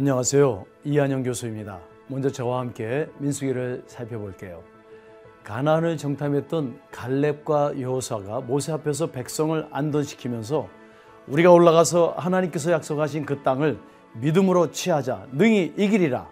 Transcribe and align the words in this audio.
안녕하세요. 0.00 0.64
이한영 0.84 1.22
교수입니다. 1.24 1.78
먼저 2.06 2.30
저와 2.30 2.60
함께 2.60 3.06
민수기를 3.18 3.82
살펴볼게요. 3.86 4.62
가나안을 5.44 5.98
정탐했던 5.98 6.80
갈렙과 6.90 7.78
여호사가 7.78 8.40
모세 8.40 8.72
앞에서 8.72 9.10
백성을 9.10 9.68
안전시키면서 9.70 10.70
우리가 11.26 11.52
올라가서 11.52 12.14
하나님께서 12.16 12.72
약속하신 12.72 13.26
그 13.26 13.42
땅을 13.42 13.78
믿음으로 14.14 14.70
취하자 14.70 15.26
능히 15.32 15.74
이기리라 15.76 16.30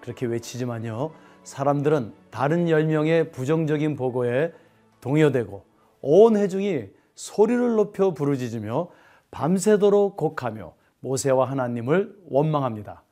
그렇게 0.00 0.24
외치지만요 0.26 1.10
사람들은 1.42 2.12
다른 2.30 2.68
열 2.68 2.84
명의 2.84 3.32
부정적인 3.32 3.96
보고에 3.96 4.52
동요되고 5.00 5.64
온 6.02 6.36
회중이 6.36 6.84
소리를 7.16 7.74
높여 7.74 8.14
부르짖으며 8.14 8.90
밤새도록 9.32 10.16
곡하며 10.16 10.72
모세와 11.00 11.50
하나님을 11.50 12.14
원망합니다. 12.30 13.02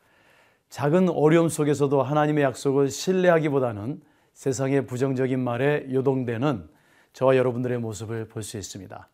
작은 0.68 1.08
어려움 1.08 1.48
속에서도 1.48 2.02
하나님의 2.02 2.44
약속을 2.44 2.90
신뢰하기보다는 2.90 4.00
세상의 4.34 4.86
부정적인 4.86 5.38
말에 5.40 5.86
요동되는 5.92 6.68
저와 7.12 7.36
여러분들의 7.36 7.78
모습을 7.78 8.28
볼 8.28 8.42
수 8.42 8.58
있습니다. 8.58 9.08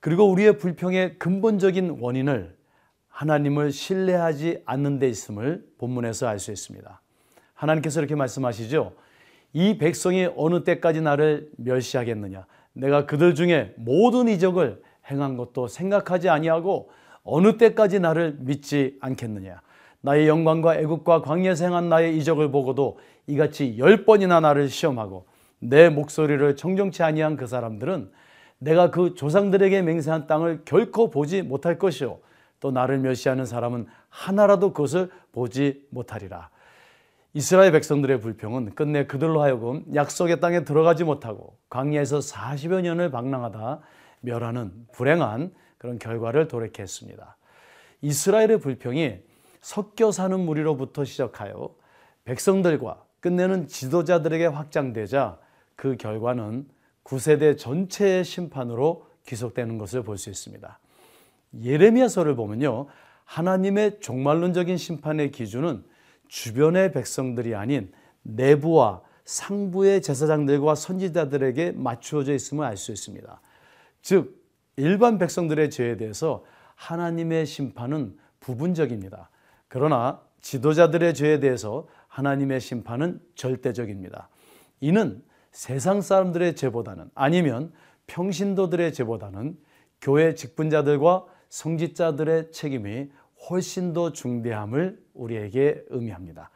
그리고 0.00 0.30
우리의 0.30 0.58
불평의 0.58 1.18
근본적인 1.18 1.98
원인을 2.00 2.56
하나님을 3.08 3.72
신뢰하지 3.72 4.62
않는 4.66 4.98
데 4.98 5.08
있음을 5.08 5.64
본문에서 5.78 6.28
알 6.28 6.38
수 6.38 6.52
있습니다. 6.52 7.00
하나님께서 7.54 8.00
이렇게 8.00 8.14
말씀하시죠. 8.14 8.92
이 9.52 9.78
백성이 9.78 10.28
어느 10.36 10.64
때까지 10.64 11.00
나를 11.00 11.50
멸시하겠느냐? 11.56 12.46
내가 12.74 13.06
그들 13.06 13.34
중에 13.34 13.72
모든 13.76 14.28
이적을 14.28 14.82
행한 15.10 15.36
것도 15.36 15.68
생각하지 15.68 16.28
아니하고 16.28 16.90
어느 17.22 17.56
때까지 17.56 18.00
나를 18.00 18.36
믿지 18.40 18.98
않겠느냐? 19.00 19.60
나의 20.04 20.28
영광과 20.28 20.76
애국과 20.76 21.22
광야에서 21.22 21.64
행한 21.64 21.88
나의 21.88 22.18
이적을 22.18 22.50
보고도 22.50 22.98
이같이 23.26 23.78
열 23.78 24.04
번이나 24.04 24.38
나를 24.38 24.68
시험하고 24.68 25.24
내 25.60 25.88
목소리를 25.88 26.56
청정치 26.56 27.02
아니한 27.02 27.38
그 27.38 27.46
사람들은 27.46 28.12
내가 28.58 28.90
그 28.90 29.14
조상들에게 29.14 29.80
맹세한 29.80 30.26
땅을 30.26 30.62
결코 30.66 31.08
보지 31.08 31.40
못할 31.40 31.78
것이요 31.78 32.18
또 32.60 32.70
나를 32.70 32.98
멸시하는 32.98 33.46
사람은 33.46 33.86
하나라도 34.10 34.74
그것을 34.74 35.10
보지 35.32 35.86
못하리라. 35.88 36.50
이스라엘 37.32 37.72
백성들의 37.72 38.20
불평은 38.20 38.74
끝내 38.74 39.06
그들로 39.06 39.40
하여금 39.40 39.84
약속의 39.94 40.38
땅에 40.40 40.64
들어가지 40.64 41.04
못하고 41.04 41.56
광야에서 41.70 42.18
40여 42.18 42.82
년을 42.82 43.10
방랑하다 43.10 43.80
멸하는 44.20 44.70
불행한 44.92 45.54
그런 45.78 45.98
결과를 45.98 46.46
돌이켰습니다. 46.46 47.38
이스라엘의 48.02 48.58
불평이 48.58 49.33
섞여 49.64 50.12
사는 50.12 50.38
무리로부터 50.38 51.06
시작하여 51.06 51.74
백성들과 52.26 53.02
끝내는 53.20 53.66
지도자들에게 53.66 54.44
확장되자 54.44 55.38
그 55.74 55.96
결과는 55.96 56.68
9세대 57.02 57.56
전체의 57.56 58.24
심판으로 58.24 59.06
귀속되는 59.26 59.78
것을 59.78 60.02
볼 60.02 60.18
수 60.18 60.28
있습니다. 60.28 60.78
예레미야서를 61.62 62.36
보면요. 62.36 62.88
하나님의 63.24 64.00
종말론적인 64.00 64.76
심판의 64.76 65.30
기준은 65.30 65.82
주변의 66.28 66.92
백성들이 66.92 67.54
아닌 67.54 67.90
내부와 68.20 69.00
상부의 69.24 70.02
제사장들과 70.02 70.74
선지자들에게 70.74 71.72
맞추어져 71.72 72.34
있음을 72.34 72.66
알 72.66 72.76
수 72.76 72.92
있습니다. 72.92 73.40
즉 74.02 74.44
일반 74.76 75.16
백성들의 75.16 75.70
죄에 75.70 75.96
대해서 75.96 76.44
하나님의 76.74 77.46
심판은 77.46 78.18
부분적입니다. 78.40 79.30
그러나 79.68 80.20
지도자들의 80.40 81.14
죄에 81.14 81.40
대해서 81.40 81.86
하나님의 82.08 82.60
심판은 82.60 83.20
절대적입니다. 83.34 84.28
이는 84.80 85.22
세상 85.50 86.00
사람들의 86.00 86.56
죄보다는 86.56 87.10
아니면 87.14 87.72
평신도들의 88.06 88.92
죄보다는 88.92 89.56
교회 90.00 90.34
직분자들과 90.34 91.24
성직자들의 91.48 92.52
책임이 92.52 93.10
훨씬 93.48 93.92
더 93.92 94.12
중대함을 94.12 95.02
우리에게 95.14 95.84
의미합니다. 95.88 96.50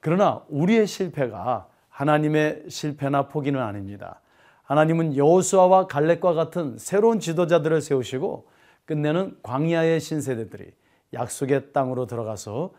그러나 0.00 0.44
우리의 0.48 0.86
실패가 0.86 1.68
하나님의 1.88 2.64
실패나 2.68 3.28
포기는 3.28 3.60
아닙니다. 3.60 4.20
하나님은 4.64 5.16
여호수아와 5.16 5.86
갈렙과 5.86 6.34
같은 6.34 6.76
새로운 6.78 7.20
지도자들을 7.20 7.80
세우시고 7.80 8.48
끝내는 8.84 9.38
광야의 9.42 10.00
신세대들이 10.00 10.72
약속의 11.14 11.72
땅으로 11.72 12.06
들어가서 12.06 12.72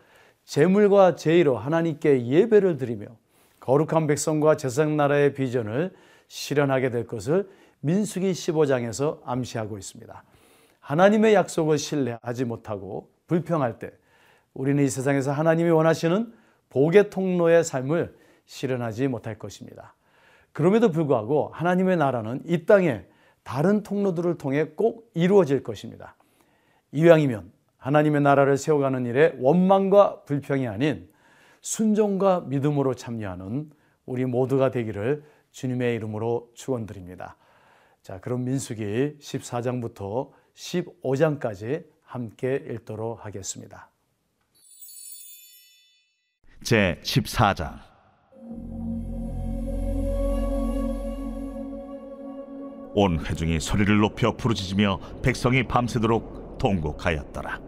재물과 0.44 1.16
제의로 1.16 1.56
하나님께 1.56 2.26
예배를 2.26 2.76
드리며 2.76 3.06
거룩한 3.60 4.06
백성과 4.06 4.56
제상 4.56 4.96
나라의 4.96 5.34
비전을 5.34 5.92
실현하게 6.28 6.90
될 6.90 7.06
것을 7.06 7.48
민수기 7.80 8.32
15장에서 8.32 9.20
암시하고 9.24 9.76
있습니다. 9.76 10.24
하나님의 10.80 11.34
약속을 11.34 11.78
신뢰하지 11.78 12.44
못하고 12.44 13.10
불평할 13.26 13.78
때 13.78 13.90
우리는 14.54 14.82
이 14.84 14.88
세상에서 14.88 15.32
하나님이 15.32 15.70
원하시는 15.70 16.32
복의 16.70 17.10
통로의 17.10 17.64
삶을 17.64 18.16
실현하지 18.46 19.08
못할 19.08 19.38
것입니다. 19.38 19.94
그럼에도 20.52 20.90
불구하고 20.90 21.50
하나님의 21.52 21.96
나라는 21.96 22.42
이 22.46 22.64
땅에 22.64 23.04
다른 23.42 23.82
통로들을 23.82 24.38
통해 24.38 24.64
꼭 24.76 25.10
이루어질 25.14 25.62
것입니다. 25.62 26.16
이왕이면 26.92 27.55
하나님의 27.86 28.20
나라를 28.22 28.56
세워가는 28.56 29.06
일에 29.06 29.32
원망과 29.38 30.24
불평이 30.24 30.66
아닌 30.66 31.08
순종과 31.60 32.40
믿음으로 32.48 32.94
참여하는 32.94 33.70
우리 34.06 34.24
모두가 34.24 34.72
되기를 34.72 35.22
주님의 35.52 35.94
이름으로 35.94 36.50
축원드립니다. 36.54 37.36
자, 38.02 38.18
그럼 38.18 38.42
민수기 38.42 39.18
14장부터 39.20 40.30
15장까지 40.56 41.84
함께 42.02 42.56
읽도록 42.56 43.24
하겠습니다. 43.24 43.88
제 46.64 46.98
14장 47.04 47.78
온 52.94 53.24
회중이 53.24 53.60
소리를 53.60 53.96
높여 53.98 54.36
부르짖으며 54.36 55.20
백성이 55.22 55.68
밤새도록 55.68 56.58
통곡하였더라. 56.58 57.65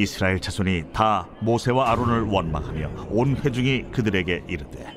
이스라엘 0.00 0.40
자손이 0.40 0.84
다 0.94 1.28
모세와 1.40 1.90
아론을 1.90 2.22
원망하며 2.22 3.08
온 3.10 3.36
회중이 3.36 3.90
그들에게 3.92 4.44
이르되 4.48 4.96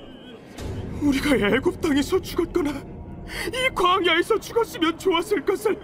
우리가 1.02 1.36
애굽 1.56 1.82
땅에서 1.82 2.22
죽었거나 2.22 2.72
이 2.72 3.76
광야에서 3.76 4.40
죽었으면 4.40 4.98
좋았을 4.98 5.44
것을 5.44 5.78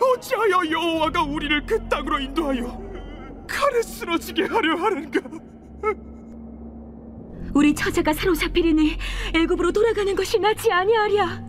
어찌하여 0.00 0.70
여호와가 0.70 1.24
우리를 1.24 1.66
그 1.66 1.88
땅으로 1.88 2.20
인도하여 2.20 2.80
칼에 3.48 3.82
쓰러지게 3.82 4.44
하려 4.44 4.76
하는가? 4.76 5.20
우리 7.54 7.74
처자가 7.74 8.12
사로잡히리니 8.12 8.96
애굽으로 9.34 9.72
돌아가는 9.72 10.14
것이 10.14 10.38
낫지 10.38 10.72
아니하랴. 10.72 11.42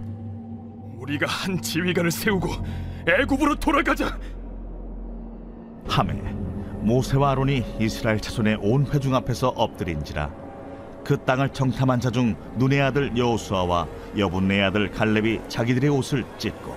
우리가 0.97 1.25
한 1.27 1.61
지휘관을 1.61 2.11
세우고 2.11 2.49
애굽으로 3.07 3.55
돌아가자. 3.55 4.19
함에 5.87 6.35
모세와 6.85 7.31
아론이 7.31 7.63
이스라엘 7.79 8.19
자손의 8.19 8.59
온 8.61 8.85
회중 8.85 9.15
앞에서 9.15 9.47
엎드린지라. 9.49 10.29
그 11.03 11.17
땅을 11.17 11.49
정탐한 11.49 11.99
자 11.99 12.11
중 12.11 12.35
눈의 12.57 12.79
아들 12.81 13.17
여호수아와 13.17 13.87
여분의 14.17 14.61
아들 14.63 14.91
갈렙이 14.91 15.39
자기들의 15.47 15.89
옷을 15.89 16.23
찢고 16.37 16.75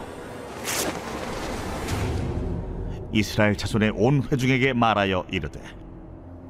이스라엘 3.12 3.56
자손의 3.56 3.92
온 3.94 4.22
회중에게 4.22 4.72
말하여 4.72 5.24
이르되 5.30 5.60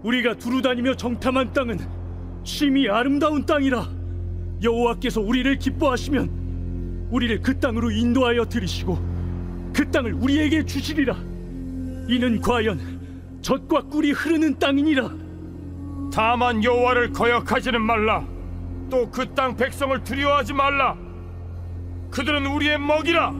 우리가 0.02 0.34
두루 0.34 0.62
다니며 0.62 0.94
정탐한 0.94 1.52
땅은 1.52 1.78
심히 2.44 2.88
아름다운 2.88 3.44
땅이라. 3.44 3.88
여호와께서 4.62 5.20
우리를 5.20 5.58
기뻐하시면 5.58 7.08
우리를 7.10 7.40
그 7.42 7.58
땅으로 7.58 7.90
인도하여 7.90 8.44
들이시고 8.44 8.98
그 9.72 9.90
땅을 9.90 10.14
우리에게 10.14 10.64
주시리라. 10.64 11.14
이는 12.08 12.40
과연 12.40 12.97
젖과 13.42 13.82
꿀이 13.82 14.12
흐르는 14.12 14.58
땅이니라 14.58 15.10
다만 16.12 16.62
여호와를 16.64 17.12
거역하지는 17.12 17.80
말라. 17.80 18.24
또 18.90 19.10
그 19.10 19.26
땅 19.34 19.54
백성을 19.56 20.02
두려워하지 20.02 20.54
말라. 20.54 20.96
그들은 22.10 22.46
우리의 22.46 22.78
먹이라. 22.78 23.32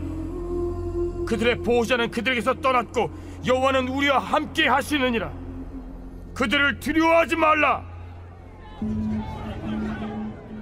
그들의 1.26 1.56
보호자는 1.62 2.10
그들에게서 2.10 2.54
떠났고 2.60 3.10
여호와는 3.46 3.88
우리와 3.88 4.18
함께 4.18 4.68
하시느니라. 4.68 5.32
그들을 6.34 6.78
두려워하지 6.80 7.36
말라. 7.36 7.82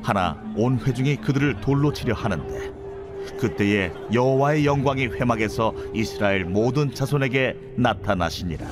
하나 0.02 0.40
온 0.54 0.78
회중이 0.78 1.16
그들을 1.16 1.60
돌로 1.60 1.92
치려 1.92 2.14
하는데 2.14 2.72
그때에 3.40 3.92
여호와의 4.12 4.64
영광이 4.64 5.08
회막에서 5.08 5.74
이스라엘 5.92 6.44
모든 6.44 6.94
자손에게 6.94 7.74
나타나시니라 7.76 8.64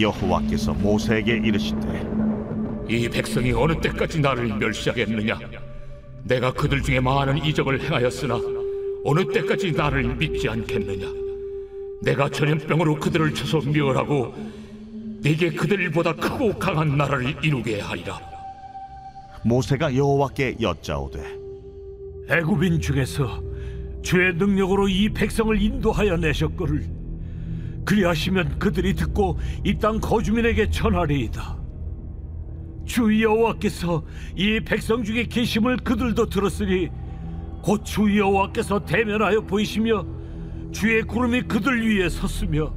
여호와께서 0.00 0.74
모세에게 0.74 1.36
이르시되 1.36 2.06
이 2.88 3.08
백성이 3.08 3.52
어느 3.52 3.78
때까지 3.80 4.20
나를 4.20 4.48
멸시하겠느냐? 4.56 5.38
내가 6.24 6.52
그들 6.52 6.82
중에 6.82 7.00
많은 7.00 7.44
이적을 7.44 7.80
행하였으나 7.80 8.38
어느 9.04 9.26
때까지 9.32 9.72
나를 9.72 10.14
믿지 10.16 10.48
않겠느냐? 10.48 11.06
내가 12.02 12.28
전염병으로 12.28 12.96
그들을 13.00 13.34
쳐서 13.34 13.60
멸하고 13.68 14.34
네게 15.22 15.50
그들보다 15.50 16.14
크고 16.14 16.58
강한 16.58 16.96
나라를 16.96 17.34
이루게 17.42 17.80
하리라. 17.80 18.20
모세가 19.42 19.94
여호와께 19.94 20.56
여짜오되 20.60 21.22
애굽인 22.30 22.80
중에서 22.80 23.42
주의 24.02 24.32
능력으로 24.34 24.88
이 24.88 25.08
백성을 25.08 25.60
인도하여 25.60 26.16
내셨거를 26.16 26.97
그리하시면 27.88 28.58
그들이 28.58 28.92
듣고 28.94 29.38
이 29.64 29.78
땅 29.78 29.98
거주민에게 29.98 30.68
전하리이다. 30.68 31.56
주 32.84 33.22
여호와께서 33.22 34.04
이 34.36 34.60
백성 34.60 35.02
중에 35.02 35.24
계심을 35.24 35.78
그들도 35.78 36.26
들었으니 36.26 36.90
곧 37.62 37.84
주 37.84 38.18
여호와께서 38.18 38.84
대면하여 38.84 39.40
보이시며 39.40 40.04
주의 40.70 41.02
구름이 41.02 41.42
그들 41.42 41.82
위에 41.82 42.10
섰으며 42.10 42.74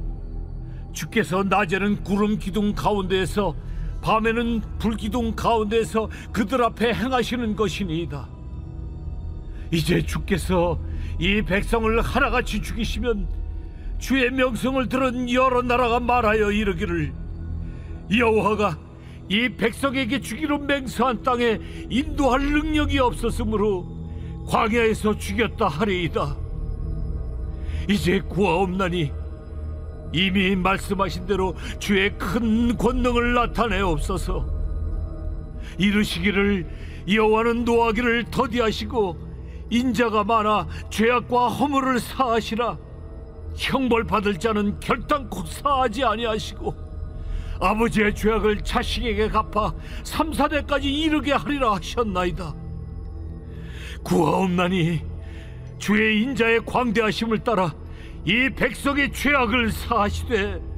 주께서 0.94 1.42
낮에는 1.42 2.02
구름 2.04 2.38
기둥 2.38 2.72
가운데에서 2.72 3.54
밤에는 4.00 4.62
불 4.78 4.96
기둥 4.96 5.34
가운데에서 5.36 6.08
그들 6.32 6.62
앞에 6.64 6.94
행하시는 6.94 7.54
것이니이다. 7.54 8.28
이제 9.72 10.00
주께서 10.02 10.80
이 11.18 11.42
백성을 11.42 12.00
하나같이 12.00 12.62
죽이시면 12.62 13.41
주의 14.02 14.28
명성을 14.32 14.88
들은 14.88 15.30
여러 15.30 15.62
나라가 15.62 16.00
말하여 16.00 16.50
이르기를 16.50 17.14
여호와가 18.18 18.76
이 19.28 19.48
백성에게 19.50 20.20
주기로 20.20 20.58
맹세한 20.58 21.22
땅에 21.22 21.60
인도할 21.88 22.40
능력이 22.42 22.98
없었으므로 22.98 23.86
광야에서 24.48 25.16
죽였다 25.16 25.68
하리이다. 25.68 26.36
이제 27.88 28.20
구하옵나니 28.28 29.12
이미 30.12 30.56
말씀하신 30.56 31.26
대로 31.26 31.54
주의 31.78 32.10
큰 32.18 32.76
권능을 32.76 33.34
나타내옵소서. 33.34 34.44
이르시기를 35.78 36.66
여호와는 37.08 37.64
노하기를 37.64 38.24
더디하시고 38.32 39.16
인자가 39.70 40.24
많아 40.24 40.66
죄악과 40.90 41.48
허물을 41.48 42.00
사하시라 42.00 42.91
형벌 43.56 44.04
받을 44.04 44.38
자는 44.38 44.78
결단코 44.80 45.44
사하지 45.44 46.04
아니하시고 46.04 46.74
아버지의 47.60 48.14
죄악을 48.14 48.62
자식에게 48.62 49.28
갚아 49.28 49.74
삼사대까지 50.04 50.92
이르게 50.92 51.32
하리라 51.32 51.74
하셨나이다 51.74 52.54
구하옵나니 54.02 55.02
주의 55.78 56.22
인자의 56.22 56.64
광대하심을 56.64 57.40
따라 57.40 57.74
이 58.24 58.48
백성의 58.50 59.12
죄악을 59.12 59.70
사하시되 59.72 60.72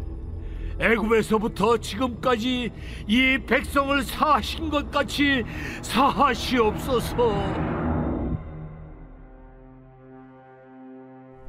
애굽에서부터 0.79 1.79
지금까지 1.79 2.71
이 3.06 3.38
백성을 3.47 4.03
사하신 4.03 4.71
것 4.71 4.91
같이 4.91 5.44
사하시옵소서. 5.82 7.74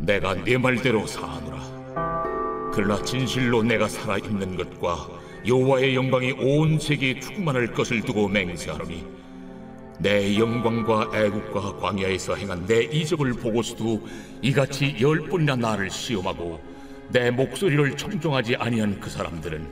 내가 0.06 0.36
네 0.36 0.56
말대로 0.56 1.08
사하노라. 1.08 2.72
그러나 2.72 3.02
진실로 3.04 3.64
내가 3.64 3.88
살아 3.88 4.20
있는 4.20 4.56
것과 4.56 5.08
여호와의 5.48 5.96
영광이 5.96 6.34
온 6.34 6.80
세계에 6.80 7.20
충만할 7.20 7.74
것을 7.74 8.02
두고 8.02 8.28
맹세하노니 8.28 9.04
내 10.00 10.38
영광과 10.38 11.10
애국과 11.16 11.78
광야에서 11.78 12.36
행한 12.36 12.68
내 12.68 12.84
이적을 12.84 13.34
보고서도 13.34 14.08
이같이 14.44 14.96
열 15.02 15.28
번이나 15.28 15.56
나를 15.56 15.90
시험하고 15.90 16.62
내 17.10 17.32
목소리를 17.32 17.98
청종하지 17.98 18.58
아니한 18.58 19.00
그 19.00 19.10
사람들은 19.10 19.68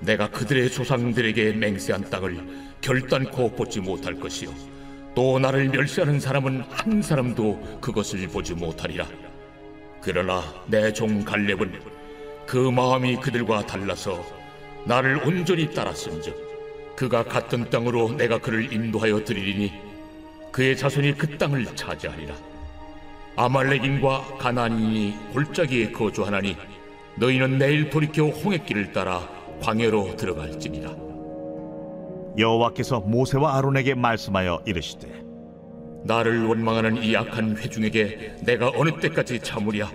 내가 0.00 0.28
그들의 0.30 0.70
조상들에게 0.70 1.52
맹세한 1.52 2.10
땅을 2.10 2.46
결단코 2.82 3.50
보지 3.52 3.80
못할 3.80 4.14
것이요 4.20 4.50
또 5.14 5.38
나를 5.38 5.70
멸시하는 5.70 6.20
사람은 6.20 6.62
한 6.68 7.00
사람도 7.00 7.78
그것을 7.80 8.26
보지 8.28 8.54
못하리라 8.54 9.06
그러나 10.06 10.40
내 10.68 10.92
종 10.92 11.24
갈렙은 11.24 11.80
그 12.46 12.56
마음이 12.70 13.16
그들과 13.16 13.66
달라서 13.66 14.24
나를 14.84 15.16
온전히 15.26 15.74
따랐은즉 15.74 16.94
그가 16.94 17.24
갔던 17.24 17.70
땅으로 17.70 18.12
내가 18.12 18.38
그를 18.38 18.72
인도하여 18.72 19.24
드리리니 19.24 19.72
그의 20.52 20.76
자손이 20.76 21.14
그 21.14 21.36
땅을 21.36 21.66
차지하리라. 21.74 22.36
아말렉인과 23.34 24.38
가나안인이 24.38 25.32
골짜기에 25.32 25.90
거주하나니 25.90 26.56
너희는 27.16 27.58
내일 27.58 27.90
돌이켜 27.90 28.28
홍해길을 28.28 28.92
따라 28.92 29.28
광야로 29.60 30.14
들어갈지니라. 30.14 30.94
여호와께서 32.38 33.00
모세와 33.00 33.56
아론에게 33.58 33.96
말씀하여 33.96 34.62
이르시되 34.66 35.25
나를 36.06 36.44
원망하는 36.44 37.02
이 37.02 37.16
악한 37.16 37.56
회중에게 37.58 38.36
내가 38.44 38.70
어느 38.74 38.90
때까지 39.00 39.40
참으랴? 39.40 39.90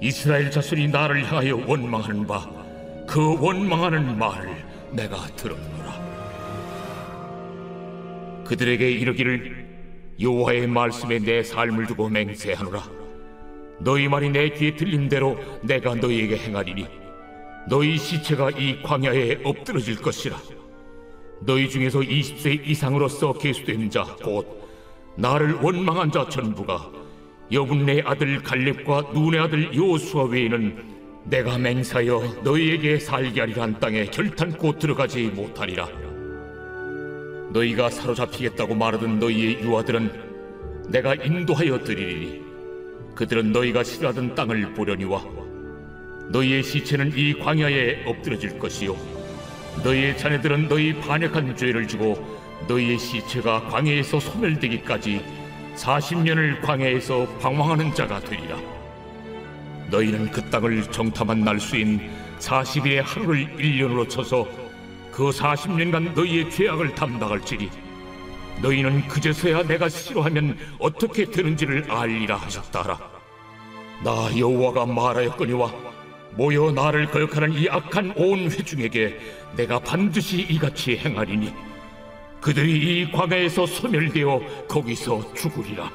이스라엘 0.00 0.50
자손이 0.50 0.88
나를 0.88 1.24
향하여 1.24 1.56
원망하는 1.66 2.26
바 2.26 2.66
그 3.06 3.40
원망하는 3.40 4.18
말을 4.18 4.48
내가 4.90 5.16
들었노라. 5.36 6.04
그들에게 8.44 8.90
이르기를 8.90 9.64
여호와의 10.20 10.66
말씀에 10.66 11.20
내 11.20 11.42
삶을 11.42 11.86
두고 11.86 12.08
맹세하노라. 12.08 12.82
너희 13.78 14.08
말이 14.08 14.30
내 14.30 14.48
귀에 14.50 14.74
들린 14.74 15.08
대로 15.08 15.38
내가 15.62 15.94
너희에게 15.94 16.36
행하리니 16.36 16.86
너희 17.68 17.96
시체가 17.98 18.50
이 18.50 18.82
광야에 18.82 19.38
엎드러질 19.44 19.96
것이라. 20.02 20.36
너희 21.42 21.68
중에서 21.68 22.00
20세 22.00 22.66
이상으로서 22.66 23.34
계수된 23.34 23.90
자 23.90 24.04
곧 24.22 24.65
나를 25.16 25.54
원망한 25.54 26.12
자 26.12 26.28
전부가 26.28 26.90
여분네 27.50 28.02
아들 28.04 28.42
갈렙과 28.42 29.12
눈의 29.14 29.40
아들 29.40 29.74
요수아 29.74 30.24
외에는 30.24 30.96
내가 31.24 31.58
맹사여 31.58 32.42
너희에게 32.44 32.98
살게 32.98 33.40
하리라 33.40 33.64
한 33.64 33.80
땅에 33.80 34.04
결탄코 34.06 34.78
들어가지 34.78 35.24
못하리라. 35.28 35.88
너희가 37.52 37.88
사로잡히겠다고 37.88 38.74
말하던 38.74 39.18
너희의 39.18 39.62
유아들은 39.62 40.10
내가 40.88 41.14
인도하여 41.14 41.82
드리리니 41.82 42.42
그들은 43.14 43.52
너희가 43.52 43.82
싫어하던 43.82 44.34
땅을 44.34 44.74
보려니와 44.74 45.24
너희의 46.30 46.62
시체는 46.62 47.12
이 47.16 47.32
광야에 47.38 48.04
엎드려질 48.04 48.58
것이요. 48.58 48.96
너희의 49.82 50.18
자녀들은 50.18 50.68
너희 50.68 50.92
반역한 51.00 51.56
죄를 51.56 51.88
지고 51.88 52.35
너희의 52.68 52.98
시체가 52.98 53.68
광야에서 53.68 54.18
소멸되기까지 54.18 55.24
40년을 55.76 56.62
광야에서 56.62 57.26
방황하는 57.40 57.94
자가 57.94 58.20
되리라. 58.20 58.58
너희는 59.90 60.30
그 60.30 60.42
땅을 60.50 60.90
정탐한 60.90 61.40
날수인 61.40 62.10
40일의 62.38 63.02
하루를 63.02 63.56
1년으로 63.56 64.08
쳐서 64.08 64.46
그 65.12 65.30
40년간 65.30 66.14
너희의 66.14 66.50
죄악을 66.50 66.94
담당할지니 66.94 67.70
너희는 68.62 69.06
그제서야 69.08 69.62
내가 69.62 69.88
싫어하면 69.88 70.58
어떻게 70.78 71.24
되는지를 71.24 71.90
알리라 71.90 72.36
하셨다라. 72.36 72.98
나 74.04 74.38
여호와가 74.38 74.86
말하였거니와 74.86 75.72
모여 76.32 76.70
나를 76.70 77.06
거역하는 77.06 77.52
이 77.54 77.68
악한 77.68 78.12
온 78.16 78.50
회중에게 78.50 79.18
내가 79.56 79.78
반드시 79.78 80.42
이같이 80.42 80.98
행하리니 80.98 81.54
그들이 82.40 83.02
이 83.02 83.12
광야에서 83.12 83.66
소멸되어 83.66 84.40
거기서 84.68 85.34
죽으리라. 85.34 85.90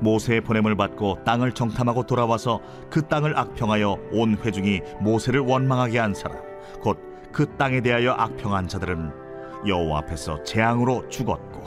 모세의 0.00 0.40
보냄을 0.40 0.76
받고 0.76 1.22
땅을 1.24 1.52
정탐하고 1.52 2.04
돌아와서 2.06 2.60
그 2.90 3.06
땅을 3.06 3.38
악평하여 3.38 3.98
온 4.12 4.36
회중이 4.36 4.80
모세를 5.00 5.40
원망하게 5.40 5.98
한 5.98 6.12
사람 6.14 6.38
곧 6.80 7.12
그 7.32 7.46
땅에 7.56 7.80
대하여 7.80 8.12
악평한 8.12 8.68
자들은 8.68 9.10
여호와 9.66 10.00
앞에서 10.00 10.42
재앙으로 10.44 11.08
죽었고 11.08 11.62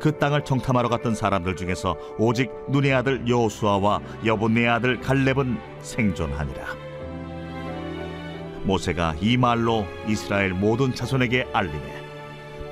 그 0.00 0.18
땅을 0.18 0.44
정탐하러 0.44 0.88
갔던 0.88 1.14
사람들 1.14 1.54
중에서 1.54 1.96
오직 2.18 2.50
눈의 2.68 2.92
아들 2.92 3.28
여호수아와 3.28 4.00
여분의 4.26 4.68
아들 4.68 5.00
갈렙은 5.00 5.56
생존하니라. 5.80 6.66
모세가 8.64 9.14
이 9.20 9.36
말로 9.36 9.86
이스라엘 10.08 10.52
모든 10.54 10.92
자손에게 10.92 11.48
알리매 11.52 12.01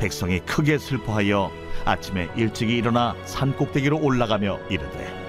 백성이 0.00 0.40
크게 0.40 0.78
슬퍼하여 0.78 1.52
아침에 1.85 2.30
일찍이 2.35 2.75
일어나 2.78 3.14
산 3.26 3.54
꼭대기로 3.54 4.00
올라가며 4.02 4.59
이르되 4.71 5.21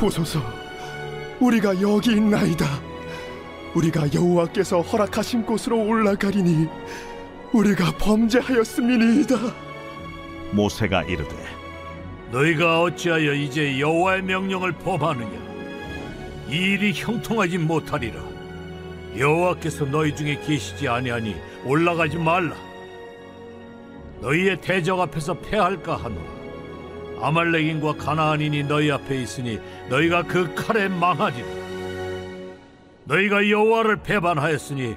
보소서, 0.00 0.40
우리가 1.38 1.80
여기 1.82 2.12
있나이다. 2.12 2.64
우리가 3.74 4.12
여호와께서 4.14 4.80
허락하신 4.80 5.44
곳으로 5.44 5.84
올라가리니 5.84 6.66
우리가 7.52 7.92
범죄하였음이니이다. 7.98 9.36
모세가 10.52 11.02
이르되 11.02 11.36
너희가 12.30 12.82
어찌하여 12.82 13.34
이제 13.34 13.78
여호와의 13.78 14.22
명령을 14.22 14.72
범하느냐? 14.72 15.48
이 16.48 16.54
일이 16.54 16.92
형통하지 16.94 17.58
못하리라. 17.58 18.18
여호와께서 19.16 19.84
너희 19.86 20.14
중에 20.16 20.40
계시지 20.46 20.88
아니하니 20.88 21.36
올라가지 21.64 22.16
말라. 22.16 22.54
너희의 24.20 24.60
대적 24.60 25.00
앞에서 25.00 25.34
패할까 25.34 25.96
하노라. 25.96 26.38
아말렉인과 27.20 27.96
가나안인이 27.96 28.64
너희 28.64 28.90
앞에 28.90 29.20
있으니 29.22 29.58
너희가 29.88 30.22
그 30.22 30.54
칼에 30.54 30.88
망하리라. 30.88 31.46
너희가 33.04 33.48
여호와를 33.48 34.02
배반하였으니 34.02 34.96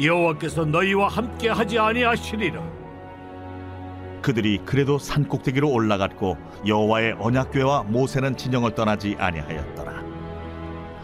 여호와께서 0.00 0.66
너희와 0.66 1.08
함께 1.08 1.48
하지 1.48 1.78
아니하시리라. 1.78 2.62
그들이 4.22 4.58
그래도 4.64 4.98
산 4.98 5.26
꼭대기로 5.26 5.70
올라갔고 5.70 6.36
여호와의 6.66 7.16
언약궤와 7.18 7.84
모세는 7.84 8.36
진영을 8.36 8.74
떠나지 8.74 9.16
아니하였더라. 9.18 10.04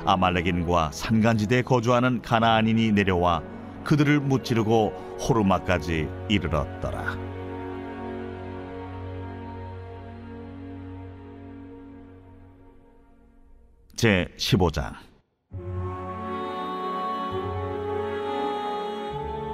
아말렉인과 0.05 0.91
산간지대에 0.93 1.63
거주하는 1.63 2.21
가나안인이 2.23 2.93
내려와 2.93 3.43
그들을 3.85 4.21
무찌르고 4.21 5.19
호르마까지 5.21 6.09
이르렀더라. 6.29 7.17
제 14.03 14.27
15장. 14.37 14.95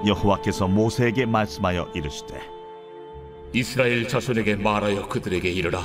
여호와께서 0.06 0.66
모세에게 0.66 1.26
말씀하여 1.26 1.92
이르시되 1.94 2.40
이스라엘 3.52 4.08
자손에게 4.08 4.56
말하여 4.56 5.06
그들에게 5.06 5.50
이르라. 5.50 5.82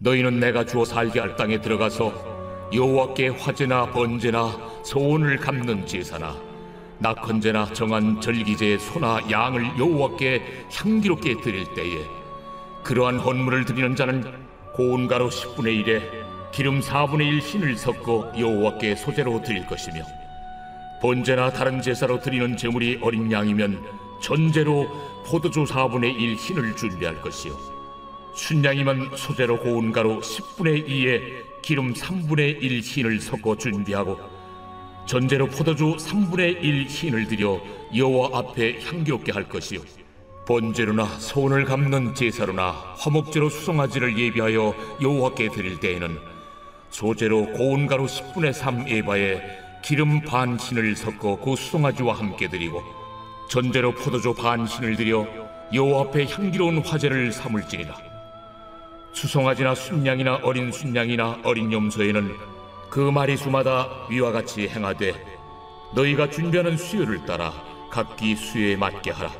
너희는 0.00 0.38
내가 0.38 0.66
주어 0.66 0.84
살게 0.84 1.18
할 1.18 1.34
땅에 1.36 1.58
들어가서 1.58 2.68
여호와께 2.74 3.28
화제나 3.28 3.90
번제나 3.90 4.82
소원을 4.84 5.38
갚는 5.38 5.86
제사나 5.86 6.36
낙헌제나 6.98 7.72
정한 7.72 8.20
절기제의 8.20 8.78
소나 8.80 9.30
양을 9.30 9.78
여호와께 9.78 10.66
향기롭게 10.74 11.40
드릴 11.40 11.64
때에 11.72 12.04
그러한 12.82 13.18
헌물을 13.18 13.64
드리는 13.64 13.96
자는 13.96 14.46
고운 14.74 15.08
가루 15.08 15.30
10분의 15.30 15.86
1에 15.86 16.25
기름 16.56 16.80
4분의 16.80 17.20
1 17.20 17.42
신을 17.42 17.76
섞어 17.76 18.32
여호와께 18.34 18.96
소재로 18.96 19.42
드릴 19.42 19.66
것이며 19.66 20.02
번제나 21.02 21.52
다른 21.52 21.82
제사로 21.82 22.18
드리는 22.18 22.56
제물이 22.56 23.00
어린 23.02 23.30
양이면 23.30 23.84
전제로 24.22 24.88
포도주 25.26 25.64
4분의 25.64 26.18
1 26.18 26.34
흰을 26.36 26.74
준비할 26.74 27.20
것이요. 27.20 27.52
순양이면 28.34 29.18
소재로 29.18 29.60
고운 29.60 29.92
가루 29.92 30.18
10분의 30.20 30.88
2에 30.88 31.20
기름 31.60 31.92
3분의 31.92 32.62
1 32.62 32.80
흰을 32.80 33.20
섞어 33.20 33.54
준비하고 33.54 34.18
전제로 35.04 35.48
포도주 35.48 35.96
3분의 35.98 36.64
1 36.64 36.86
흰을 36.86 37.28
들여 37.28 37.60
여호와 37.94 38.38
앞에 38.38 38.80
향기롭게 38.80 39.30
할 39.30 39.46
것이요. 39.46 39.80
번제로나 40.46 41.04
소원을 41.04 41.66
갚는 41.66 42.14
제사로나 42.14 42.70
화목제로 42.96 43.50
수송아지를 43.50 44.18
예비하여 44.18 44.74
여호와께 45.02 45.50
드릴 45.50 45.80
때에는 45.80 46.35
소재로 46.90 47.52
고운 47.52 47.86
가루 47.86 48.06
10분의 48.06 48.52
3 48.52 48.86
에바에 48.88 49.40
기름 49.82 50.20
반 50.22 50.56
흰을 50.56 50.96
섞어 50.96 51.36
그 51.36 51.54
수송아지와 51.56 52.14
함께 52.14 52.48
드리고 52.48 52.82
전제로 53.48 53.92
포도주 53.92 54.34
반 54.34 54.66
흰을 54.66 54.96
들여 54.96 55.26
여호와 55.72 56.02
앞에 56.02 56.26
향기로운 56.26 56.78
화제를 56.78 57.32
삼을지니라. 57.32 57.96
수송아지나 59.12 59.74
순양이나 59.74 60.40
어린 60.42 60.70
순양이나 60.70 61.40
어린 61.44 61.72
염소에는 61.72 62.34
그 62.90 63.00
마리수마다 63.00 63.88
위와 64.10 64.32
같이 64.32 64.68
행하되 64.68 65.14
너희가 65.94 66.30
준비하는 66.30 66.76
수요를 66.76 67.24
따라 67.24 67.52
각기 67.90 68.36
수요에 68.36 68.76
맞게 68.76 69.10
하라. 69.10 69.30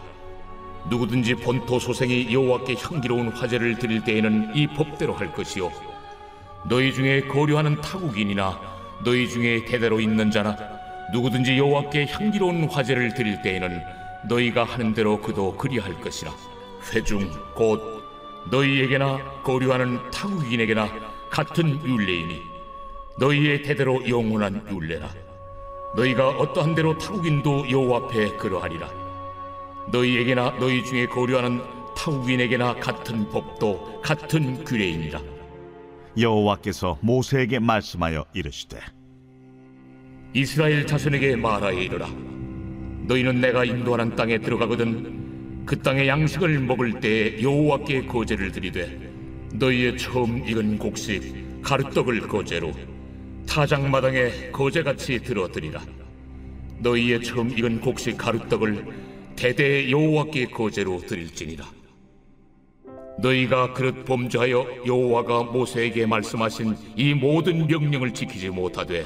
누구든지 0.89 1.35
본토 1.35 1.79
소생이 1.79 2.33
여호와께 2.33 2.77
향기로운 2.81 3.29
화제를 3.29 3.79
드릴 3.79 4.05
때에는 4.05 4.53
이 4.55 4.67
법대로 4.69 5.15
할 5.15 5.33
것이요 5.33 5.71
너희 6.69 6.93
중에 6.93 7.21
거류하는 7.23 7.81
타국인이나 7.81 8.61
너희 9.05 9.29
중에 9.29 9.65
대대로 9.65 10.01
있는 10.01 10.31
자나 10.33 10.57
누구든지 11.13 11.57
여호와께 11.57 12.07
향기로운 12.07 12.65
화제를 12.65 13.15
드릴 13.15 13.41
때에는 13.43 13.81
너희가 14.29 14.65
하는 14.65 14.93
대로 14.93 15.21
그도 15.21 15.57
그리할 15.57 16.01
것이라. 16.01 16.33
회중 16.93 17.31
곧 17.55 17.81
너희에게나 18.51 19.43
거류하는 19.43 20.11
타국인에게나 20.11 20.91
같은 21.31 21.85
율례이니 21.85 22.43
너희의 23.19 23.63
대대로 23.63 24.03
영원한 24.09 24.67
율례라. 24.69 25.09
너희가 25.95 26.31
어떠한 26.31 26.75
대로 26.75 26.99
타국인도 26.99 27.71
여호와 27.71 27.99
앞에 27.99 28.37
그러하리라. 28.37 28.91
너희에게나 29.93 30.57
너희 30.59 30.85
중에 30.85 31.07
거류하는 31.07 31.63
타국인에게나 31.97 32.75
같은 32.75 33.31
법도 33.31 34.03
같은 34.03 34.65
규례이니라 34.65 35.36
여호와께서 36.19 36.99
모세에게 37.03 37.59
말씀하여 37.59 38.25
이르시되 38.35 38.79
이스라엘 40.33 40.87
자손에게 40.87 41.37
말하여 41.37 41.79
이르라. 41.79 42.09
너희는 43.07 43.41
내가 43.41 43.65
인도하는 43.65 44.17
땅에 44.17 44.39
들어가거든 44.39 45.65
그 45.65 45.81
땅의 45.81 46.09
양식을 46.09 46.59
먹을 46.61 47.01
때 47.01 47.41
여호와께 47.43 48.07
거제를 48.07 48.53
드리되 48.53 49.13
너희의 49.55 49.97
처음 49.97 50.47
익은 50.47 50.79
곡식 50.79 51.63
가루떡을 51.63 52.29
거제로 52.29 52.73
타작 53.49 53.89
마당에 53.89 54.51
거제같이 54.53 55.21
들어드리라. 55.21 55.81
너희의 56.81 57.23
처음 57.23 57.51
익은 57.51 57.81
곡식 57.81 58.19
가루떡을 58.19 59.35
대대 59.37 59.91
여호와께 59.91 60.47
거제로 60.47 60.99
드릴지니라 60.99 61.65
너희가 63.19 63.73
그릇 63.73 64.05
범죄하여 64.05 64.67
여호와가 64.87 65.45
모세에게 65.45 66.07
말씀하신 66.07 66.77
이 66.97 67.15
모든 67.15 67.67
명령을 67.67 68.13
지키지 68.13 68.51
못하되 68.51 69.05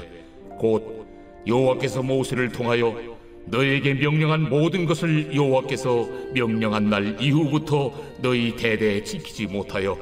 곧 0.57 1.07
여호와께서 1.47 2.03
모세를 2.03 2.51
통하여 2.51 2.95
너희에게 3.45 3.95
명령한 3.95 4.49
모든 4.49 4.85
것을 4.85 5.35
여호와께서 5.35 6.07
명령한 6.33 6.89
날 6.89 7.21
이후부터 7.21 7.91
너희 8.21 8.55
대대에 8.55 9.03
지키지 9.03 9.47
못하여 9.47 9.97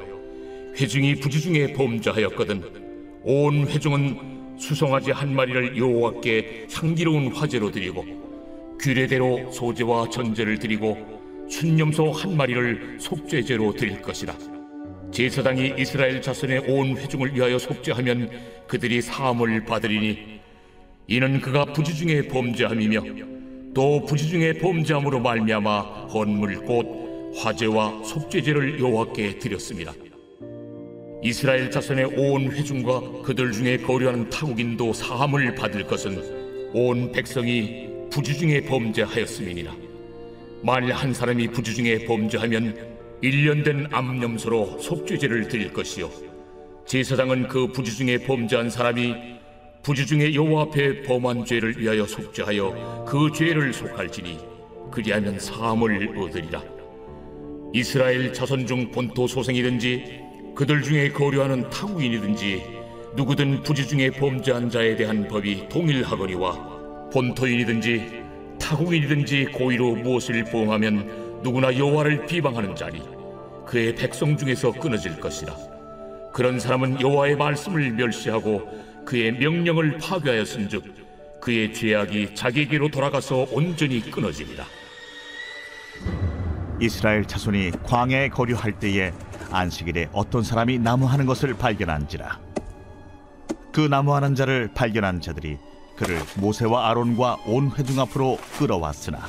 회중이 0.78 1.16
부지중에 1.16 1.72
범죄하였거든. 1.72 2.62
온 3.22 3.66
회중은 3.66 4.58
수송아지 4.58 5.10
한 5.10 5.34
마리를 5.34 5.76
여호와께 5.76 6.66
향기로운 6.72 7.28
화제로 7.28 7.70
드리고 7.70 8.04
규례대로 8.78 9.50
소제와 9.52 10.10
전제를 10.10 10.58
드리고 10.58 11.19
순념소 11.50 12.12
한 12.12 12.36
마리를 12.36 12.98
속죄제로 13.00 13.74
드릴 13.74 14.00
것이라 14.00 14.34
제사장이 15.10 15.74
이스라엘 15.76 16.22
자손의 16.22 16.60
온 16.68 16.96
회중을 16.96 17.34
위하여 17.34 17.58
속죄하면 17.58 18.30
그들이 18.68 19.02
사함을 19.02 19.64
받으리니 19.64 20.40
이는 21.08 21.40
그가 21.40 21.64
부지 21.72 21.94
중에 21.96 22.28
범죄함이며 22.28 23.02
또 23.74 24.04
부지 24.04 24.28
중에 24.28 24.54
범죄함으로 24.54 25.20
말미암아 25.20 25.80
헌물 26.06 26.64
곧 26.64 27.34
화제와 27.36 28.04
속죄제를 28.04 28.80
여호와께 28.80 29.38
드렸습니다. 29.38 29.92
이스라엘 31.22 31.70
자손의 31.70 32.04
온 32.16 32.50
회중과 32.50 33.22
그들 33.22 33.52
중에 33.52 33.76
거류하는 33.78 34.30
타국인도 34.30 34.92
사함을 34.92 35.54
받을 35.54 35.84
것은 35.86 36.72
온 36.72 37.12
백성이 37.12 37.88
부지 38.10 38.38
중에 38.38 38.62
범죄하였음이니라. 38.62 39.89
만일 40.62 40.92
한 40.92 41.14
사람이 41.14 41.48
부지중에 41.48 42.04
범죄하면 42.04 42.76
일년된 43.22 43.88
암염소로 43.90 44.78
속죄제를 44.78 45.48
드릴 45.48 45.72
것이요. 45.72 46.10
제사장은 46.86 47.48
그 47.48 47.68
부지중에 47.68 48.18
범죄한 48.18 48.68
사람이 48.68 49.14
부지중에 49.82 50.34
여호와 50.34 50.62
앞에 50.62 51.02
범한 51.02 51.46
죄를 51.46 51.78
위하여 51.78 52.06
속죄하여 52.06 53.06
그 53.08 53.30
죄를 53.34 53.72
속할지니 53.72 54.38
그리하면 54.90 55.38
사함을 55.38 56.18
얻으리라. 56.18 56.62
이스라엘 57.72 58.32
자손 58.32 58.66
중 58.66 58.90
본토 58.90 59.26
소생이든지 59.26 60.20
그들 60.54 60.82
중에 60.82 61.10
거류하는 61.10 61.70
타국인이든지 61.70 62.62
누구든 63.16 63.62
부지 63.62 63.86
중에 63.86 64.10
범죄한 64.10 64.68
자에 64.68 64.96
대한 64.96 65.26
법이 65.26 65.68
동일하거니와 65.68 67.10
본토인이든지 67.12 68.29
타국인이든지 68.60 69.46
고의로 69.46 69.96
무엇을 69.96 70.44
보응하면 70.44 71.40
누구나 71.42 71.76
여호와를 71.76 72.26
비방하는 72.26 72.76
자니 72.76 73.02
그의 73.66 73.94
백성 73.94 74.36
중에서 74.36 74.72
끊어질 74.72 75.18
것이라 75.18 75.54
그런 76.32 76.60
사람은 76.60 77.00
여호와의 77.00 77.36
말씀을 77.36 77.92
멸시하고 77.92 78.68
그의 79.04 79.32
명령을 79.32 79.98
파괴하였은즉 79.98 81.40
그의 81.40 81.72
죄악이 81.72 82.34
자기에게로 82.34 82.90
돌아가서 82.90 83.46
온전히 83.50 84.00
끊어지리라. 84.10 84.64
이스라엘 86.80 87.24
자손이 87.26 87.72
광야에 87.82 88.28
거류할 88.28 88.78
때에 88.78 89.12
안식일에 89.50 90.08
어떤 90.12 90.42
사람이 90.42 90.78
나무하는 90.78 91.26
것을 91.26 91.54
발견한지라 91.54 92.38
그 93.72 93.80
나무하는 93.80 94.34
자를 94.34 94.70
발견한 94.72 95.20
자들이 95.20 95.58
그를 96.00 96.18
모세와 96.36 96.88
아론과 96.88 97.36
온 97.46 97.70
회중 97.76 98.00
앞으로 98.00 98.38
끌어왔으나 98.58 99.20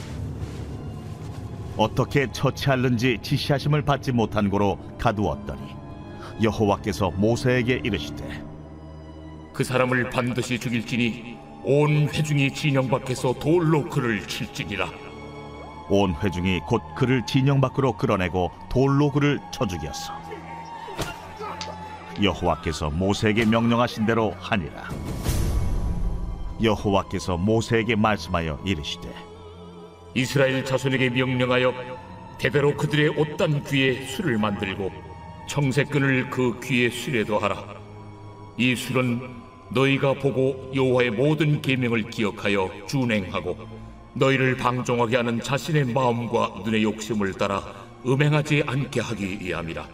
어떻게 1.76 2.32
처치할는지 2.32 3.20
지시하심을 3.22 3.82
받지 3.82 4.14
못한 4.14 4.50
고로 4.50 4.80
가두었더니 4.98 5.76
여호와께서 6.42 7.12
모세에게 7.12 7.82
이르시되 7.84 8.44
그 9.52 9.66
사람을 9.66 10.10
반드시 10.12 10.58
죽일지니 10.58 11.38
온 11.64 12.08
회중이 12.08 12.54
진영 12.54 12.88
밖에서 12.88 13.34
돌로 13.34 13.88
그를 13.88 14.26
칠지니라. 14.28 14.90
온 15.90 16.16
회중이 16.16 16.62
곧 16.68 16.82
그를 16.96 17.24
진영 17.26 17.62
밖으로 17.62 17.94
끌어내고 17.98 18.50
돌로 18.70 19.12
그를 19.12 19.40
쳐 19.52 19.68
죽였어. 19.68 20.14
여호와께서 22.22 22.90
모세에게 22.90 23.46
명령하신 23.46 24.06
대로 24.06 24.34
하니라. 24.40 24.90
여호와께서 26.64 27.38
모세에게 27.38 27.96
말씀하여 27.96 28.60
이르시되 28.66 29.10
이스라엘 30.14 30.66
자손에게 30.66 31.10
명령하여 31.10 31.74
대대로 32.38 32.76
그들의 32.76 33.10
옷단 33.10 33.64
귀에 33.66 34.06
술을 34.06 34.38
만들고 34.38 34.92
청색끈을 35.48 36.30
그 36.30 36.60
귀에 36.62 36.90
술에 36.90 37.24
더하라. 37.24 37.76
이 38.58 38.76
술은 38.76 39.22
너희가 39.70 40.14
보고 40.14 40.72
여호와의 40.74 41.12
모든 41.12 41.62
계명을 41.62 42.10
기억하여 42.10 42.70
준행하고 42.88 43.58
너희를 44.14 44.58
방종하게 44.58 45.18
하는 45.18 45.42
자신의 45.42 45.86
마음과 45.94 46.64
눈의 46.66 46.84
욕심을 46.84 47.34
따라 47.34 47.64
음행하지 48.06 48.64
않게 48.66 49.00
하기 49.00 49.40
위함이라. 49.40 49.88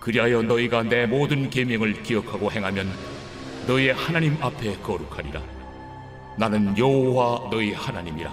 그리하여 0.00 0.42
너희가 0.42 0.82
내 0.82 1.06
모든 1.06 1.48
계명을 1.50 2.02
기억하고 2.02 2.50
행하면 2.50 2.88
너희의 3.68 3.94
하나님 3.94 4.36
앞에 4.40 4.78
거룩하리라. 4.78 5.61
나는 6.36 6.76
여호와 6.76 7.50
너희 7.50 7.72
하나님이라. 7.72 8.30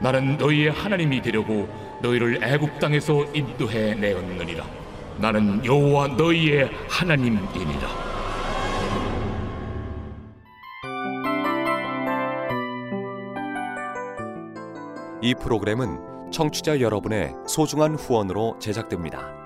나는 0.00 0.36
너희의 0.36 0.70
하나님이 0.72 1.22
되려고 1.22 1.68
너희를 2.02 2.42
애굽 2.42 2.78
땅에서 2.78 3.24
인도해 3.32 3.94
내었느니라. 3.94 4.64
나는 5.18 5.64
여호와 5.64 6.08
너희의 6.08 6.70
하나님이니라. 6.88 8.06
이 15.22 15.34
프로그램은 15.34 16.30
청취자 16.30 16.80
여러분의 16.80 17.32
소중한 17.46 17.94
후원으로 17.94 18.58
제작됩니다. 18.58 19.45